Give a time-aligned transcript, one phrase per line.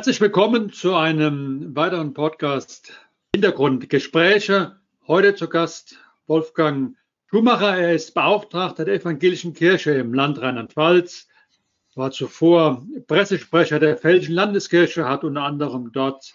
[0.00, 2.90] Herzlich willkommen zu einem weiteren Podcast
[3.34, 4.80] Hintergrundgespräche.
[5.06, 6.96] Heute zu Gast Wolfgang
[7.26, 7.76] Schumacher.
[7.76, 11.28] Er ist Beauftragter der Evangelischen Kirche im Land Rheinland-Pfalz,
[11.96, 16.32] war zuvor Pressesprecher der Pfälzischen Landeskirche, hat unter anderem dort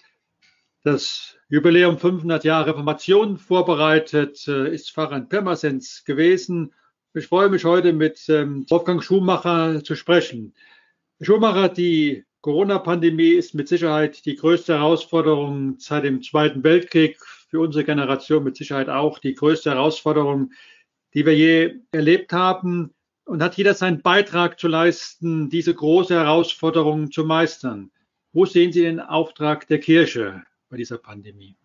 [0.83, 6.71] das Jubiläum 500 Jahre Reformation vorbereitet, ist Pfarrer in Pirmasens gewesen.
[7.15, 10.53] Ich freue mich heute mit ähm, Wolfgang Schumacher zu sprechen.
[11.19, 17.17] Schumacher, die Corona-Pandemie ist mit Sicherheit die größte Herausforderung seit dem Zweiten Weltkrieg,
[17.49, 20.51] für unsere Generation mit Sicherheit auch die größte Herausforderung,
[21.15, 22.93] die wir je erlebt haben.
[23.23, 27.89] Und hat jeder seinen Beitrag zu leisten, diese große Herausforderung zu meistern.
[28.31, 31.55] Wo sehen Sie den Auftrag der Kirche bei dieser Pandemie?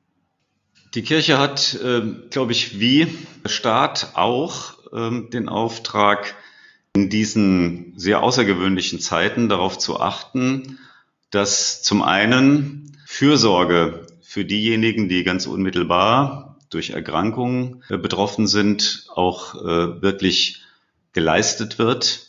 [0.95, 2.01] Die Kirche hat, äh,
[2.31, 3.07] glaube ich, wie
[3.45, 6.37] Staat auch äh, den Auftrag,
[6.95, 10.79] in diesen sehr außergewöhnlichen Zeiten darauf zu achten,
[11.31, 19.55] dass zum einen Fürsorge für diejenigen, die ganz unmittelbar durch Erkrankungen äh, betroffen sind, auch
[19.55, 20.63] äh, wirklich
[21.13, 22.29] geleistet wird.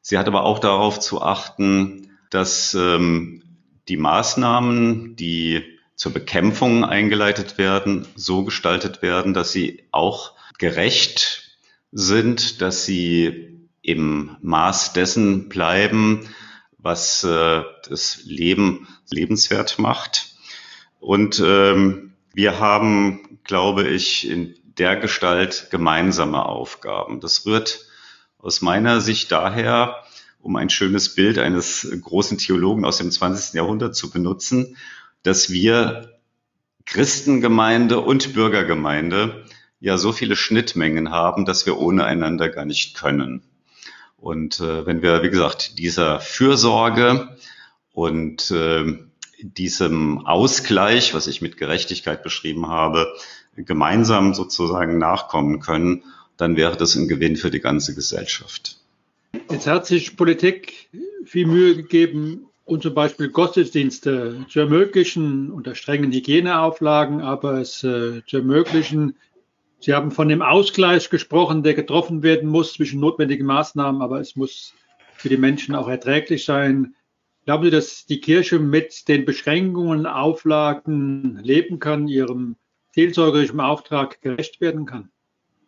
[0.00, 3.42] Sie hat aber auch darauf zu achten, dass ähm,
[3.88, 5.62] die Maßnahmen, die
[5.94, 11.56] zur Bekämpfung eingeleitet werden, so gestaltet werden, dass sie auch gerecht
[11.92, 13.51] sind, dass sie
[13.82, 16.28] im Maß dessen bleiben,
[16.78, 20.34] was äh, das Leben lebenswert macht.
[21.00, 27.20] Und ähm, wir haben, glaube ich, in der Gestalt gemeinsame Aufgaben.
[27.20, 27.86] Das rührt
[28.38, 30.02] aus meiner Sicht daher,
[30.40, 33.54] um ein schönes Bild eines großen Theologen aus dem 20.
[33.54, 34.76] Jahrhundert zu benutzen,
[35.22, 36.18] dass wir
[36.84, 39.44] Christengemeinde und Bürgergemeinde
[39.78, 43.42] ja so viele Schnittmengen haben, dass wir ohne einander gar nicht können.
[44.22, 47.36] Und äh, wenn wir, wie gesagt, dieser Fürsorge
[47.92, 48.98] und äh,
[49.40, 53.12] diesem Ausgleich, was ich mit Gerechtigkeit beschrieben habe,
[53.56, 56.04] gemeinsam sozusagen nachkommen können,
[56.36, 58.78] dann wäre das ein Gewinn für die ganze Gesellschaft.
[59.50, 60.88] Jetzt hat sich Politik
[61.24, 68.22] viel Mühe gegeben, um zum Beispiel Gottesdienste zu ermöglichen, unter strengen Hygieneauflagen, aber es äh,
[68.28, 69.16] zu ermöglichen,
[69.82, 74.36] Sie haben von dem Ausgleich gesprochen, der getroffen werden muss zwischen notwendigen Maßnahmen, aber es
[74.36, 74.74] muss
[75.16, 76.94] für die Menschen auch erträglich sein.
[77.44, 82.54] Glauben Sie, dass die Kirche mit den Beschränkungen, Auflagen leben kann, ihrem
[82.94, 85.10] seelsorgerischen Auftrag gerecht werden kann?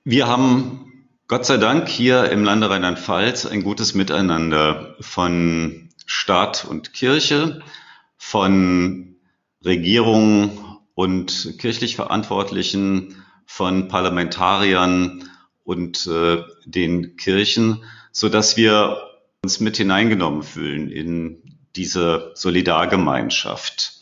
[0.05, 6.93] Wir haben Gott sei Dank hier im Lande Rheinland-Pfalz ein gutes Miteinander von Staat und
[6.93, 7.63] Kirche,
[8.17, 9.17] von
[9.65, 15.31] Regierung und kirchlich Verantwortlichen, von Parlamentariern
[15.65, 18.99] und äh, den Kirchen, so dass wir
[19.43, 21.43] uns mit hineingenommen fühlen in
[21.77, 23.95] diese Solidargemeinschaft.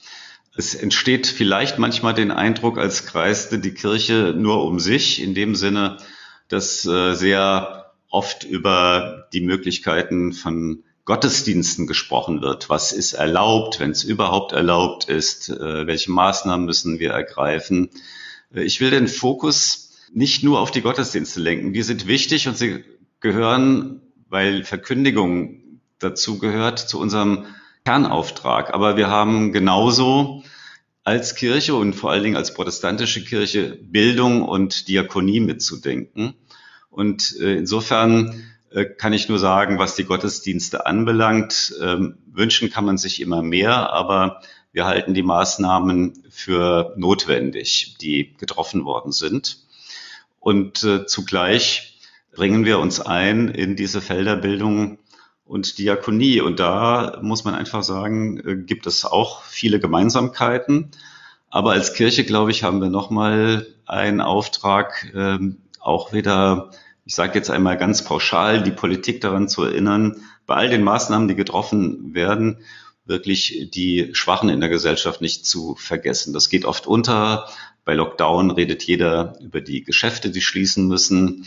[0.55, 5.55] Es entsteht vielleicht manchmal den Eindruck, als kreiste die Kirche nur um sich, in dem
[5.55, 5.97] Sinne,
[6.49, 12.69] dass äh, sehr oft über die Möglichkeiten von Gottesdiensten gesprochen wird.
[12.69, 15.49] Was ist erlaubt, wenn es überhaupt erlaubt ist?
[15.49, 17.91] Äh, welche Maßnahmen müssen wir ergreifen?
[18.55, 21.73] Ich will den Fokus nicht nur auf die Gottesdienste lenken.
[21.73, 22.85] Die sind wichtig und sie
[23.21, 27.47] gehören, weil Verkündigung dazu gehört, zu unserem
[27.85, 28.75] Kernauftrag.
[28.75, 30.45] Aber wir haben genauso
[31.05, 36.35] als Kirche und vor allen Dingen als protestantische Kirche Bildung und Diakonie mitzudenken.
[36.91, 42.85] Und äh, insofern äh, kann ich nur sagen, was die Gottesdienste anbelangt, ähm, wünschen kann
[42.85, 49.59] man sich immer mehr, aber wir halten die Maßnahmen für notwendig, die getroffen worden sind.
[50.41, 52.01] Und äh, zugleich
[52.35, 54.99] bringen wir uns ein in diese Felderbildung
[55.45, 56.41] und Diakonie.
[56.41, 60.91] Und da muss man einfach sagen, äh, gibt es auch viele Gemeinsamkeiten.
[61.51, 66.71] Aber als Kirche, glaube ich, haben wir nochmal einen Auftrag, ähm, auch wieder,
[67.05, 71.29] ich sage jetzt einmal ganz pauschal, die Politik daran zu erinnern, bei all den Maßnahmen,
[71.29, 72.59] die getroffen werden,
[73.05, 76.33] wirklich die Schwachen in der Gesellschaft nicht zu vergessen.
[76.33, 77.49] Das geht oft unter.
[77.85, 81.47] Bei Lockdown redet jeder über die Geschäfte, die schließen müssen.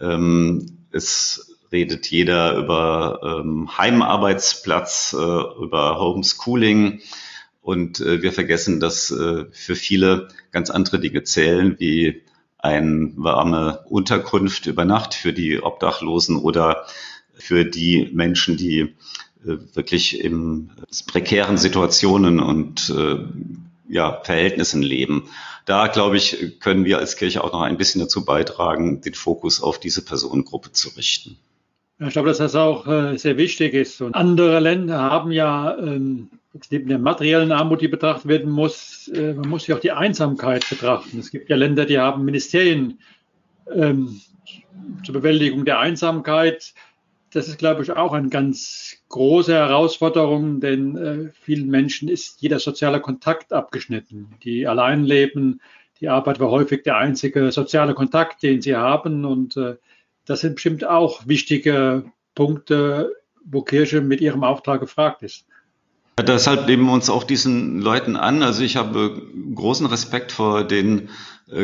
[0.00, 7.00] Ähm, es redet jeder über ähm, Heimarbeitsplatz, äh, über Homeschooling.
[7.62, 12.22] Und äh, wir vergessen, dass äh, für viele ganz andere Dinge zählen, wie
[12.58, 16.86] eine warme Unterkunft über Nacht für die Obdachlosen oder
[17.34, 18.94] für die Menschen, die
[19.46, 20.70] wirklich in
[21.06, 23.18] prekären Situationen und äh,
[23.88, 25.28] ja, Verhältnissen leben.
[25.64, 29.62] Da, glaube ich, können wir als Kirche auch noch ein bisschen dazu beitragen, den Fokus
[29.62, 31.36] auf diese Personengruppe zu richten.
[31.98, 34.02] Ich glaube, dass das auch äh, sehr wichtig ist.
[34.02, 36.28] Und andere Länder haben ja ähm,
[36.70, 40.68] neben der materiellen Armut, die betrachtet werden muss, äh, man muss ja auch die Einsamkeit
[40.68, 41.18] betrachten.
[41.18, 42.98] Es gibt ja Länder, die haben Ministerien
[43.74, 44.20] ähm,
[45.04, 46.74] zur Bewältigung der Einsamkeit.
[47.36, 52.58] Das ist, glaube ich, auch eine ganz große Herausforderung, denn äh, vielen Menschen ist jeder
[52.58, 54.28] soziale Kontakt abgeschnitten.
[54.42, 55.60] Die allein leben,
[56.00, 59.26] die Arbeit war häufig der einzige soziale Kontakt, den sie haben.
[59.26, 59.74] Und äh,
[60.24, 65.44] das sind bestimmt auch wichtige Punkte, wo Kirche mit ihrem Auftrag gefragt ist.
[66.18, 68.42] Deshalb nehmen wir uns auch diesen Leuten an.
[68.42, 69.20] Also ich habe
[69.54, 71.10] großen Respekt vor den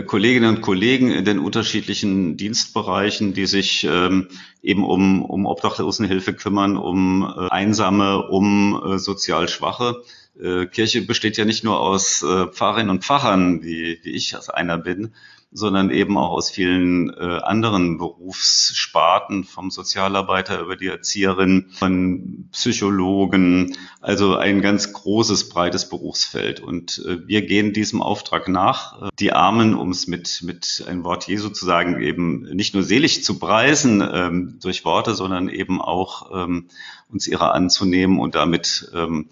[0.06, 4.29] Kolleginnen und Kollegen in den unterschiedlichen Dienstbereichen, die sich ähm,
[4.62, 10.02] eben um, um Obdachlosenhilfe kümmern, um äh, Einsame, um äh, sozial Schwache.
[10.40, 14.49] Äh, Kirche besteht ja nicht nur aus äh, Pfarrerinnen und Pfarrern, wie, wie ich als
[14.49, 15.14] einer bin,
[15.53, 23.77] sondern eben auch aus vielen äh, anderen Berufssparten, vom Sozialarbeiter über die Erzieherin, von Psychologen,
[24.01, 26.61] also ein ganz großes, breites Berufsfeld.
[26.61, 31.05] Und äh, wir gehen diesem Auftrag nach, äh, die Armen, um es mit, mit ein
[31.05, 35.83] Wort Jesu zu sagen, eben nicht nur selig zu preisen ähm, durch Worte, sondern eben
[35.83, 36.69] auch ähm,
[37.11, 39.29] uns ihrer anzunehmen und damit ähm,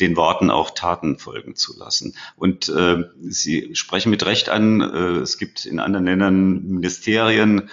[0.00, 2.14] den Worten auch Taten folgen zu lassen.
[2.36, 7.70] Und äh, Sie sprechen mit Recht an, äh, es gibt in anderen Ländern Ministerien,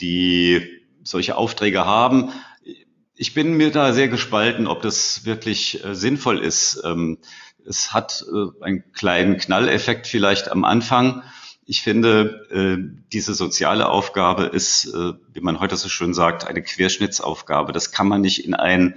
[0.00, 0.62] die
[1.02, 2.30] solche Aufträge haben.
[3.14, 6.80] Ich bin mir da sehr gespalten, ob das wirklich äh, sinnvoll ist.
[6.84, 7.18] Ähm,
[7.66, 11.22] es hat äh, einen kleinen Knalleffekt vielleicht am Anfang.
[11.64, 12.76] Ich finde, äh,
[13.12, 17.72] diese soziale Aufgabe ist, äh, wie man heute so schön sagt, eine Querschnittsaufgabe.
[17.72, 18.96] Das kann man nicht in ein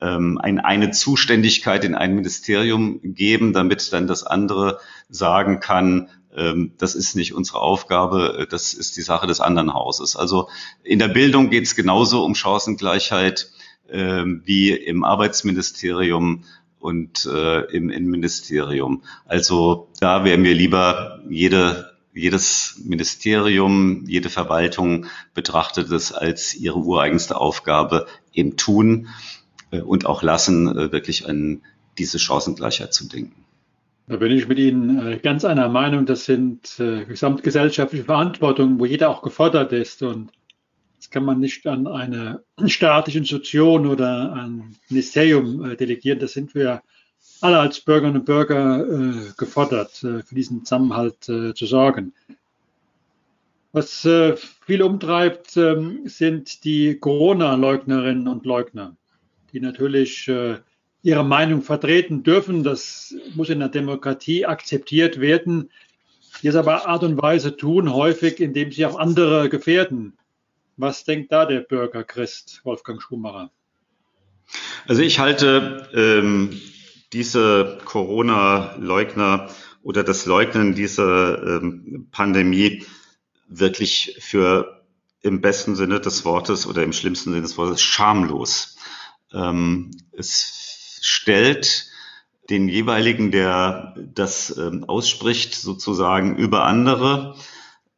[0.00, 4.78] ähm, ein, eine Zuständigkeit in ein Ministerium geben, damit dann das andere
[5.08, 10.16] sagen kann, ähm, das ist nicht unsere Aufgabe, das ist die Sache des anderen Hauses.
[10.16, 10.48] Also
[10.82, 13.50] in der Bildung geht es genauso um Chancengleichheit
[13.90, 16.44] ähm, wie im Arbeitsministerium
[16.78, 19.02] und äh, im Innenministerium.
[19.24, 27.36] Also da wäre mir lieber jede jedes Ministerium, jede Verwaltung betrachtet es als ihre ureigenste
[27.36, 29.08] Aufgabe im Tun äh,
[29.70, 31.62] und auch lassen, äh, wirklich an
[31.98, 33.44] diese Chancengleichheit zu denken.
[34.06, 36.06] Da bin ich mit Ihnen äh, ganz einer Meinung.
[36.06, 40.02] Das sind gesamtgesellschaftliche Verantwortungen, wo jeder auch gefordert ist.
[40.02, 40.30] Und
[40.96, 46.18] das kann man nicht an eine staatliche Institution oder ein Ministerium delegieren.
[46.18, 46.82] Das sind wir
[47.40, 52.14] alle als Bürgerinnen und Bürger gefordert, für diesen Zusammenhalt zu sorgen.
[53.72, 54.08] Was
[54.68, 58.96] viel umtreibt, ähm, sind die Corona-Leugnerinnen und Leugner
[59.52, 60.58] die natürlich äh,
[61.02, 62.62] ihre Meinung vertreten dürfen.
[62.62, 65.70] Das muss in der Demokratie akzeptiert werden.
[66.42, 70.16] Die es aber Art und Weise tun, häufig, indem sie auch andere gefährden.
[70.76, 73.50] Was denkt da der Bürger Christ, Wolfgang Schumacher?
[74.86, 76.60] Also ich halte ähm,
[77.12, 79.50] diese Corona-Leugner
[79.82, 82.84] oder das Leugnen dieser ähm, Pandemie
[83.48, 84.84] wirklich für
[85.20, 88.77] im besten Sinne des Wortes oder im schlimmsten Sinne des Wortes schamlos.
[89.32, 91.86] Ähm, es stellt
[92.50, 97.36] den jeweiligen, der das ähm, ausspricht, sozusagen über andere.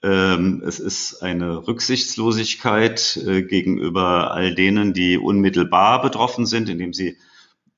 [0.02, 7.16] Ähm, es ist eine Rücksichtslosigkeit äh, gegenüber all denen, die unmittelbar betroffen sind, indem sie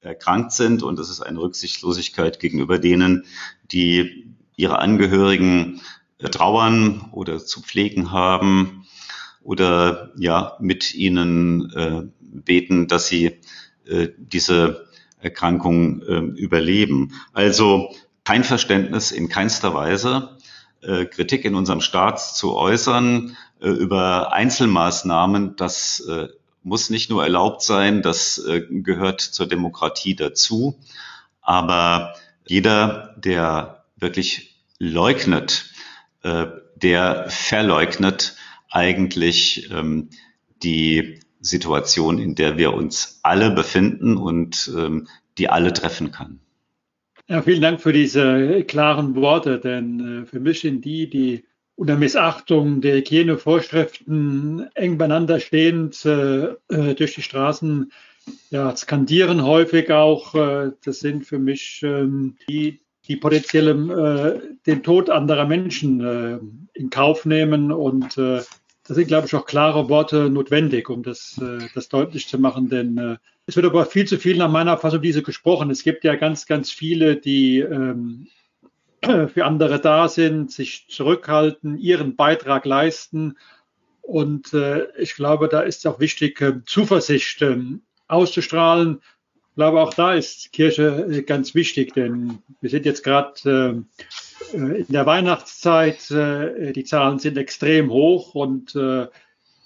[0.00, 0.82] erkrankt sind.
[0.82, 3.26] Und es ist eine Rücksichtslosigkeit gegenüber denen,
[3.71, 5.82] die ihre Angehörigen
[6.18, 8.87] äh, trauern oder zu pflegen haben
[9.44, 13.38] oder ja mit ihnen äh, beten, dass sie
[13.87, 14.87] äh, diese
[15.20, 17.12] Erkrankung äh, überleben.
[17.32, 17.94] Also
[18.25, 20.37] kein Verständnis in keinster Weise,
[20.82, 26.28] äh, Kritik in unserem Staat zu äußern äh, über Einzelmaßnahmen, das äh,
[26.64, 30.78] muss nicht nur erlaubt sein, das äh, gehört zur Demokratie dazu.
[31.40, 32.14] Aber
[32.46, 35.70] jeder, der wirklich leugnet,
[36.25, 38.37] der verleugnet
[38.72, 40.10] eigentlich ähm,
[40.62, 46.40] die Situation, in der wir uns alle befinden und ähm, die alle treffen kann.
[47.28, 51.96] Ja, vielen Dank für diese klaren Worte, denn äh, für mich sind die, die unter
[51.96, 57.92] Missachtung der Hygienevorschriften eng beieinander stehend äh, äh, durch die Straßen
[58.50, 60.34] ja, skandieren häufig auch.
[60.34, 66.90] Äh, das sind für mich ähm, die, die potenziell äh, den Tod anderer Menschen in
[66.90, 68.16] Kauf nehmen und
[68.84, 72.68] da sind, glaube ich, auch klare Worte notwendig, um das, äh, das deutlich zu machen,
[72.68, 75.70] denn äh, es wird aber viel zu viel nach meiner Fassung diese gesprochen.
[75.70, 78.28] Es gibt ja ganz, ganz viele, die ähm,
[79.02, 83.36] für andere da sind, sich zurückhalten, ihren Beitrag leisten.
[84.00, 87.58] Und äh, ich glaube, da ist auch wichtig, äh, Zuversicht äh,
[88.08, 89.00] auszustrahlen.
[89.52, 93.85] Ich glaube, auch da ist Kirche ganz wichtig, denn wir sind jetzt gerade
[94.54, 96.11] äh, in der Weihnachtszeit.
[96.11, 99.09] Äh, die Zahlen sind extrem hoch und äh,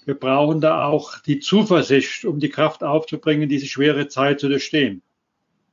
[0.03, 5.03] wir brauchen da auch die Zuversicht, um die Kraft aufzubringen, diese schwere Zeit zu durchstehen.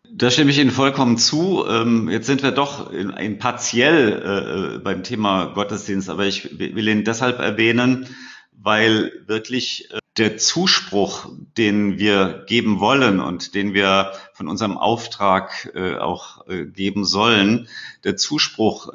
[0.09, 1.65] Da stimme ich Ihnen vollkommen zu.
[1.69, 6.87] Ähm, jetzt sind wir doch in, in partiell äh, beim Thema Gottesdienst, aber ich will
[6.87, 8.07] ihn deshalb erwähnen,
[8.53, 15.73] weil wirklich äh, der Zuspruch, den wir geben wollen und den wir von unserem Auftrag
[15.75, 17.69] äh, auch geben sollen,
[18.05, 18.93] der Zuspruch,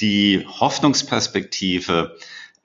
[0.00, 2.16] die Hoffnungsperspektive,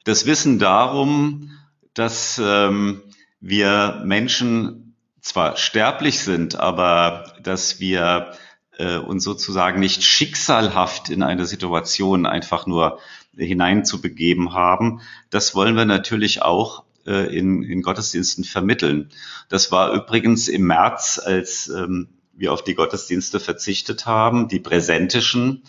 [0.04, 1.52] das Wissen darum,
[1.94, 3.02] dass ähm,
[3.40, 8.32] wir Menschen zwar sterblich sind, aber dass wir
[8.78, 13.00] äh, uns sozusagen nicht schicksalhaft in eine Situation einfach nur
[13.36, 19.10] hineinzubegeben haben, das wollen wir natürlich auch äh, in, in Gottesdiensten vermitteln.
[19.50, 25.64] Das war übrigens im März, als ähm, wir auf die Gottesdienste verzichtet haben, die präsentischen,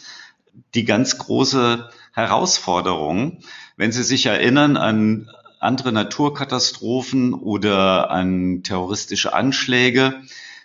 [0.75, 3.41] die ganz große Herausforderung.
[3.77, 5.29] Wenn Sie sich erinnern an
[5.61, 10.23] andere Naturkatastrophen oder an terroristische Anschläge.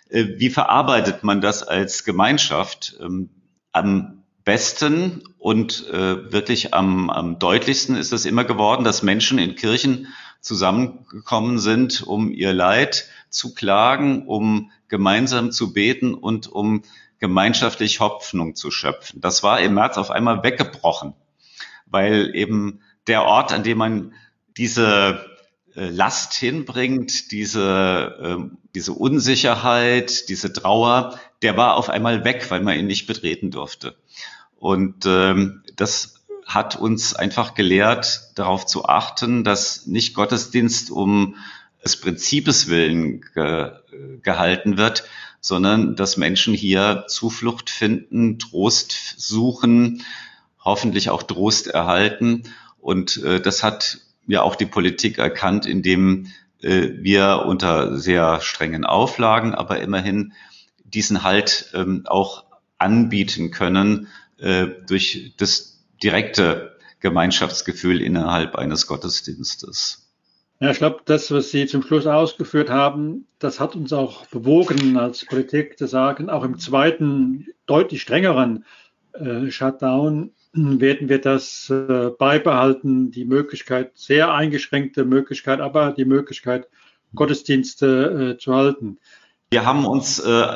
[0.08, 2.96] Äh, wie verarbeitet man das als Gemeinschaft?
[3.00, 3.28] Ähm,
[3.72, 4.15] am
[4.46, 10.06] besten und äh, wirklich am, am deutlichsten ist es immer geworden, dass Menschen in Kirchen
[10.40, 16.82] zusammengekommen sind, um ihr Leid zu klagen, um gemeinsam zu beten und um
[17.18, 19.20] gemeinschaftlich Hoffnung zu schöpfen.
[19.20, 21.14] Das war im März auf einmal weggebrochen,
[21.86, 24.14] weil eben der Ort, an dem man
[24.56, 25.26] diese
[25.74, 32.60] äh, Last hinbringt, diese, ähm, diese Unsicherheit, diese Trauer, der war auf einmal weg, weil
[32.60, 33.96] man ihn nicht betreten durfte.
[34.58, 41.36] Und ähm, das hat uns einfach gelehrt, darauf zu achten, dass nicht Gottesdienst um
[41.84, 43.72] des Prinzipes willen ge,
[44.22, 45.04] gehalten wird,
[45.40, 50.02] sondern dass Menschen hier Zuflucht finden, Trost suchen,
[50.64, 52.44] hoffentlich auch Trost erhalten.
[52.80, 56.28] Und äh, das hat ja auch die Politik erkannt, indem
[56.62, 60.32] äh, wir unter sehr strengen Auflagen, aber immerhin
[60.84, 62.44] diesen Halt ähm, auch
[62.78, 70.06] anbieten können äh, durch das direkte Gemeinschaftsgefühl innerhalb eines Gottesdienstes.
[70.60, 74.96] Ja, ich glaube, das, was Sie zum Schluss ausgeführt haben, das hat uns auch bewogen,
[74.96, 78.64] als Politik zu sagen, auch im zweiten, deutlich strengeren
[79.12, 86.68] äh, Shutdown werden wir das äh, beibehalten, die Möglichkeit, sehr eingeschränkte Möglichkeit, aber die Möglichkeit,
[87.14, 88.98] Gottesdienste äh, zu halten.
[89.50, 90.46] Wir haben uns äh,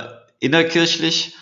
[0.41, 1.37] innerkirchlich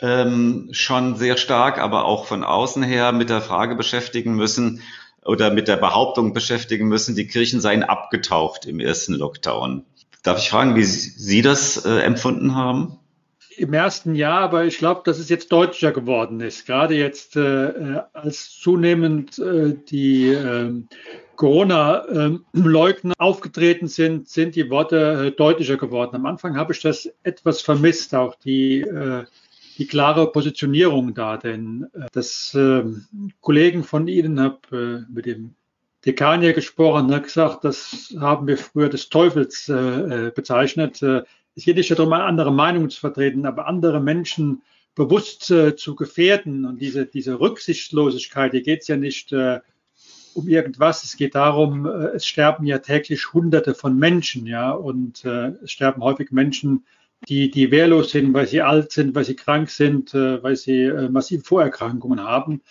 [0.00, 4.82] ähm, schon sehr stark, aber auch von außen her mit der Frage beschäftigen müssen
[5.24, 9.84] oder mit der Behauptung beschäftigen müssen, die Kirchen seien abgetaucht im ersten Lockdown.
[10.22, 12.98] Darf ich fragen, wie Sie das äh, empfunden haben?
[13.56, 16.66] im ersten Jahr, aber ich glaube, dass es jetzt deutlicher geworden ist.
[16.66, 20.72] Gerade jetzt, äh, äh als zunehmend äh, die äh,
[21.36, 26.16] Corona-Leugner aufgetreten sind, sind die Worte äh, deutlicher geworden.
[26.16, 29.24] Am Anfang habe ich das etwas vermisst, auch die, äh,
[29.78, 33.06] die klare Positionierung da, denn das ähm,
[33.40, 35.54] Kollegen von Ihnen habe mit dem
[36.04, 41.02] Dekan hier gesprochen, hat gesagt, das haben wir früher des Teufels bezeichnet
[41.56, 44.62] es geht nicht darum, eine andere Meinung zu vertreten, aber andere Menschen
[44.94, 46.66] bewusst äh, zu gefährden.
[46.66, 49.60] Und diese, diese Rücksichtslosigkeit, hier geht es ja nicht äh,
[50.34, 51.02] um irgendwas.
[51.02, 55.72] Es geht darum, äh, es sterben ja täglich Hunderte von Menschen, ja, und äh, es
[55.72, 56.84] sterben häufig Menschen,
[57.28, 60.82] die, die wehrlos sind, weil sie alt sind, weil sie krank sind, äh, weil sie
[60.82, 62.62] äh, massive Vorerkrankungen haben.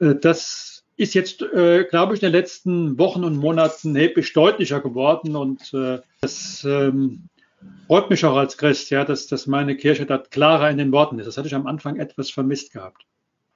[0.00, 5.36] Äh, das ist jetzt, glaube ich, in den letzten Wochen und Monaten erheblich deutlicher geworden
[5.36, 5.72] und
[6.20, 7.28] das ähm,
[7.86, 11.20] freut mich auch als Christ, ja, dass, dass meine Kirche da klarer in den Worten
[11.20, 11.26] ist.
[11.26, 13.04] Das hatte ich am Anfang etwas vermisst gehabt.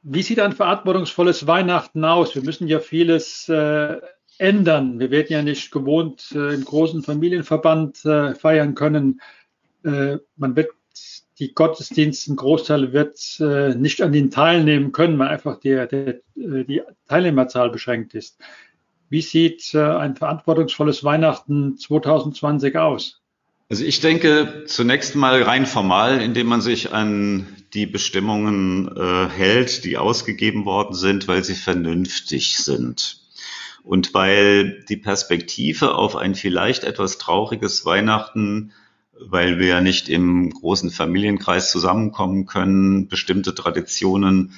[0.03, 2.37] Wie sieht ein verantwortungsvolles Weihnachten aus?
[2.37, 3.97] Wir müssen ja vieles äh,
[4.39, 4.99] ändern.
[4.99, 9.21] Wir werden ja nicht gewohnt äh, im großen Familienverband äh, feiern können.
[9.85, 10.71] Äh, man wird
[11.39, 16.41] die Gottesdienste, ein Großteil wird äh, nicht an den teilnehmen können, weil einfach die, die,
[16.41, 18.39] äh, die Teilnehmerzahl beschränkt ist.
[19.09, 23.23] Wie sieht ein verantwortungsvolles Weihnachten 2020 aus?
[23.73, 29.85] Also ich denke zunächst mal rein formal, indem man sich an die Bestimmungen äh, hält,
[29.85, 33.23] die ausgegeben worden sind, weil sie vernünftig sind.
[33.83, 38.73] Und weil die Perspektive auf ein vielleicht etwas trauriges Weihnachten,
[39.29, 44.55] weil wir nicht im großen Familienkreis zusammenkommen können, bestimmte Traditionen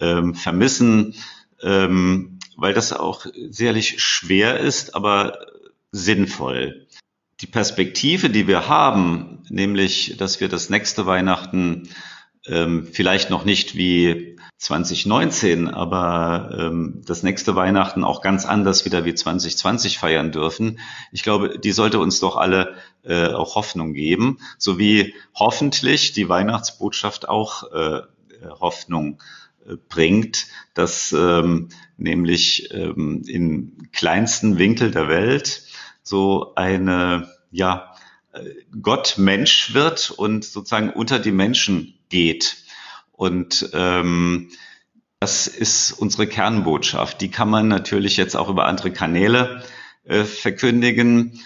[0.00, 1.14] ähm, vermissen,
[1.62, 5.38] ähm, weil das auch sicherlich schwer ist, aber
[5.92, 6.86] sinnvoll.
[7.40, 11.88] Die Perspektive, die wir haben, nämlich, dass wir das nächste Weihnachten
[12.46, 14.29] ähm, vielleicht noch nicht wie
[14.60, 20.80] 2019, aber ähm, das nächste Weihnachten auch ganz anders wieder wie 2020 feiern dürfen.
[21.12, 26.28] Ich glaube, die sollte uns doch alle äh, auch Hoffnung geben, so wie hoffentlich die
[26.28, 28.02] Weihnachtsbotschaft auch äh,
[28.60, 29.22] Hoffnung
[29.66, 35.62] äh, bringt, dass ähm, nämlich ähm, im kleinsten Winkel der Welt
[36.02, 37.94] so eine ja
[38.34, 38.40] äh,
[38.82, 42.58] Gott Mensch wird und sozusagen unter die Menschen geht.
[43.20, 44.48] Und ähm,
[45.18, 47.20] das ist unsere Kernbotschaft.
[47.20, 49.62] Die kann man natürlich jetzt auch über andere Kanäle
[50.04, 51.38] äh, verkündigen.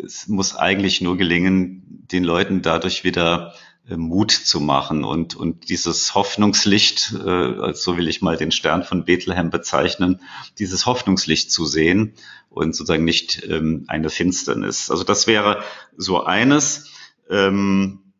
[0.00, 3.52] Es muss eigentlich nur gelingen, den Leuten dadurch wieder
[3.88, 8.84] äh, Mut zu machen und, und dieses Hoffnungslicht, äh, so will ich mal den Stern
[8.84, 10.20] von Bethlehem bezeichnen,
[10.60, 12.14] dieses Hoffnungslicht zu sehen
[12.48, 14.88] und sozusagen nicht ähm, eine Finsternis.
[14.88, 15.64] Also das wäre
[15.96, 16.92] so eines.
[17.28, 18.12] Ähm,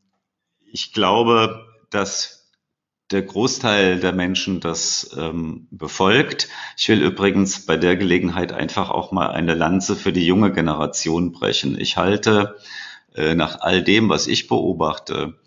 [0.64, 2.41] ich glaube, dass
[3.12, 6.48] der Großteil der Menschen das ähm, befolgt.
[6.76, 11.32] Ich will übrigens bei der Gelegenheit einfach auch mal eine Lanze für die junge Generation
[11.32, 11.78] brechen.
[11.78, 12.56] Ich halte
[13.14, 15.38] äh, nach all dem, was ich beobachte,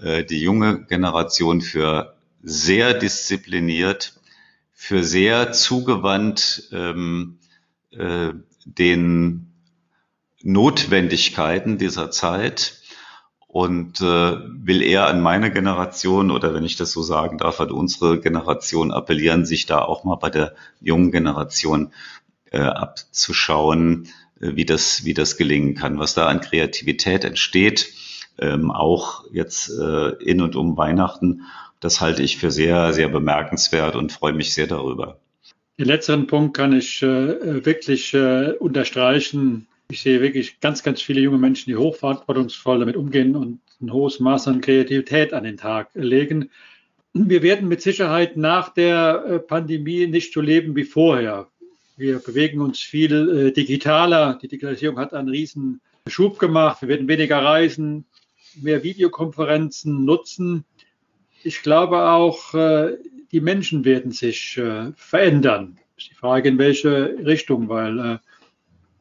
[0.00, 4.20] äh, die junge Generation für sehr diszipliniert,
[4.72, 7.38] für sehr zugewandt ähm,
[7.90, 8.30] äh,
[8.64, 9.52] den
[10.42, 12.77] Notwendigkeiten dieser Zeit
[13.48, 17.70] und äh, will eher an meine Generation oder wenn ich das so sagen darf, an
[17.70, 21.92] unsere Generation appellieren, sich da auch mal bei der jungen Generation
[22.50, 24.08] äh, abzuschauen,
[24.40, 27.88] äh, wie das wie das gelingen kann, was da an Kreativität entsteht,
[28.38, 31.42] ähm, auch jetzt äh, in und um Weihnachten.
[31.80, 35.20] Das halte ich für sehr sehr bemerkenswert und freue mich sehr darüber.
[35.78, 39.68] Den letzten Punkt kann ich äh, wirklich äh, unterstreichen.
[39.90, 44.20] Ich sehe wirklich ganz, ganz viele junge Menschen, die hochverantwortungsvoll damit umgehen und ein hohes
[44.20, 46.50] Maß an Kreativität an den Tag legen.
[47.14, 51.48] Wir werden mit Sicherheit nach der äh, Pandemie nicht so leben wie vorher.
[51.96, 54.38] Wir bewegen uns viel äh, digitaler.
[54.42, 56.82] Die Digitalisierung hat einen riesen Schub gemacht.
[56.82, 58.04] Wir werden weniger reisen,
[58.60, 60.66] mehr Videokonferenzen nutzen.
[61.42, 62.98] Ich glaube auch, äh,
[63.32, 64.60] die Menschen werden sich
[64.96, 65.78] verändern.
[65.96, 68.20] Ist die Frage, in welche Richtung, weil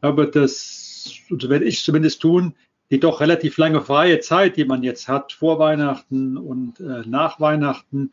[0.02, 2.54] aber das, so werde ich zumindest tun,
[2.90, 7.40] die doch relativ lange freie Zeit, die man jetzt hat, vor Weihnachten und äh, nach
[7.40, 8.12] Weihnachten,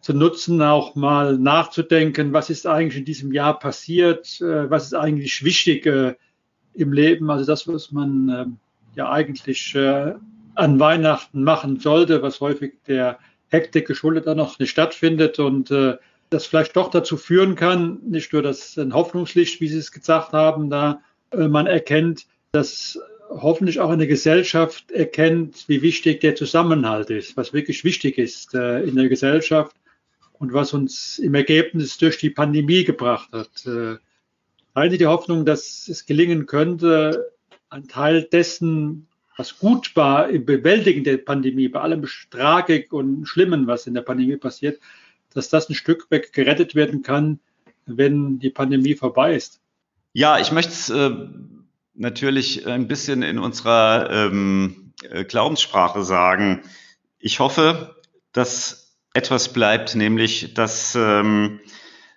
[0.00, 4.94] zu nutzen, auch mal nachzudenken, was ist eigentlich in diesem Jahr passiert, äh, was ist
[4.94, 6.14] eigentlich wichtig äh,
[6.74, 8.46] im Leben, also das, was man äh,
[8.96, 10.14] ja eigentlich äh,
[10.54, 15.96] an Weihnachten machen sollte, was häufig der Hektik geschuldet dann noch nicht stattfindet und äh,
[16.30, 20.32] das vielleicht doch dazu führen kann, nicht nur das ein Hoffnungslicht, wie Sie es gesagt
[20.32, 21.00] haben, da
[21.34, 27.84] man erkennt, dass hoffentlich auch eine Gesellschaft erkennt, wie wichtig der Zusammenhalt ist, was wirklich
[27.84, 29.76] wichtig ist äh, in der Gesellschaft
[30.38, 33.66] und was uns im Ergebnis durch die Pandemie gebracht hat.
[33.66, 33.96] Äh,
[34.74, 37.32] halte die Hoffnung, dass es gelingen könnte,
[37.68, 43.66] ein Teil dessen, was gut war im Bewältigen der Pandemie, bei allem Tragik und Schlimmen,
[43.66, 44.80] was in der Pandemie passiert,
[45.34, 47.38] dass das ein Stück weg gerettet werden kann,
[47.86, 49.60] wenn die Pandemie vorbei ist.
[50.18, 51.12] Ja, ich möchte es äh,
[51.94, 56.64] natürlich ein bisschen in unserer ähm, äh, Glaubenssprache sagen.
[57.20, 57.94] Ich hoffe,
[58.32, 61.60] dass etwas bleibt, nämlich dass, ähm,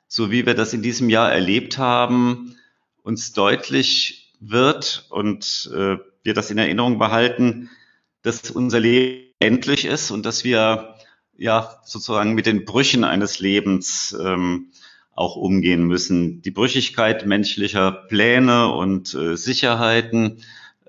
[0.07, 2.57] so wie wir das in diesem Jahr erlebt haben,
[3.03, 7.69] uns deutlich wird und äh, wir das in Erinnerung behalten,
[8.23, 10.95] dass unser Leben endlich ist und dass wir
[11.37, 14.71] ja sozusagen mit den Brüchen eines Lebens ähm,
[15.21, 16.41] auch umgehen müssen.
[16.41, 20.43] Die Brüchigkeit menschlicher Pläne und äh, Sicherheiten.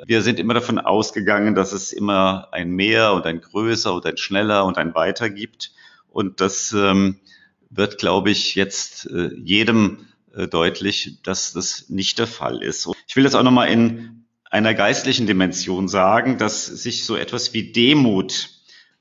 [0.07, 4.17] Wir sind immer davon ausgegangen, dass es immer ein Mehr und ein Größer und ein
[4.17, 5.73] Schneller und ein Weiter gibt.
[6.09, 7.21] Und das ähm,
[7.69, 12.89] wird, glaube ich, jetzt äh, jedem äh, deutlich, dass das nicht der Fall ist.
[13.07, 17.71] Ich will das auch nochmal in einer geistlichen Dimension sagen, dass sich so etwas wie
[17.71, 18.49] Demut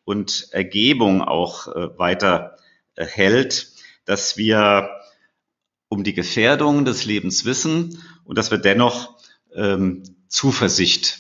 [0.03, 2.57] und Ergebung auch äh, weiter
[2.95, 3.71] äh, hält,
[4.05, 5.00] dass wir
[5.91, 9.17] um die Gefährdungen des Lebens wissen und dass wir dennoch
[9.53, 11.19] ähm, Zuversicht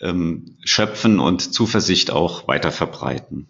[0.00, 3.46] ähm, schöpfen und Zuversicht auch weiter verbreiten.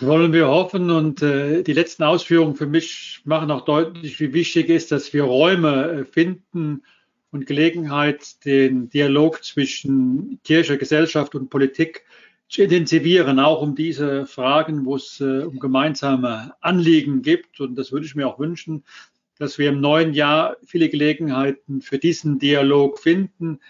[0.00, 4.70] Wollen wir hoffen und äh, die letzten Ausführungen für mich machen auch deutlich, wie wichtig
[4.70, 6.82] ist, dass wir Räume äh, finden
[7.30, 12.04] und Gelegenheit, den Dialog zwischen Kirche, Gesellschaft und Politik
[12.58, 17.60] intensivieren, auch um diese Fragen, wo es äh, um gemeinsame Anliegen gibt.
[17.60, 18.84] Und das würde ich mir auch wünschen,
[19.38, 23.60] dass wir im neuen Jahr viele Gelegenheiten für diesen Dialog finden.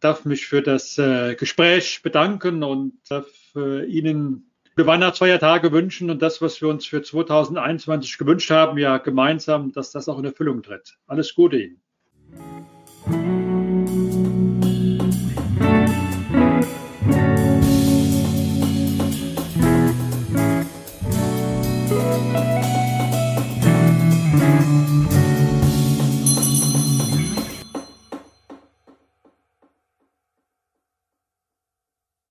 [0.00, 6.22] darf mich für das äh, Gespräch bedanken und darf äh, Ihnen gute Weihnachtsfeiertage wünschen und
[6.22, 10.62] das, was wir uns für 2021 gewünscht haben, ja gemeinsam, dass das auch in Erfüllung
[10.62, 10.96] tritt.
[11.06, 13.49] Alles Gute Ihnen.